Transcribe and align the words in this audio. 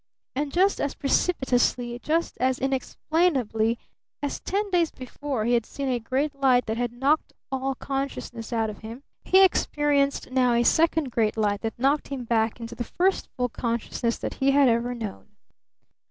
And 0.35 0.51
just 0.51 0.81
as 0.81 0.95
precipitously, 0.95 1.99
just 1.99 2.35
as 2.39 2.57
inexplainably, 2.57 3.77
as 4.23 4.39
ten 4.39 4.71
days 4.71 4.89
before 4.89 5.45
he 5.45 5.53
had 5.53 5.63
seen 5.63 5.89
a 5.89 5.99
Great 5.99 6.33
Light 6.33 6.65
that 6.65 6.75
had 6.77 6.91
knocked 6.91 7.33
all 7.51 7.75
consciousness 7.75 8.51
out 8.51 8.71
of 8.71 8.79
him, 8.79 9.03
he 9.23 9.43
experienced 9.45 10.31
now 10.31 10.53
a 10.55 10.63
second 10.63 11.11
Great 11.11 11.37
Light 11.37 11.61
that 11.61 11.77
knocked 11.77 12.07
him 12.07 12.23
back 12.23 12.59
into 12.59 12.73
the 12.73 12.83
first 12.83 13.29
full 13.37 13.49
consciousness 13.49 14.17
that 14.17 14.33
he 14.33 14.49
had 14.49 14.67
ever 14.67 14.95
known! 14.95 15.27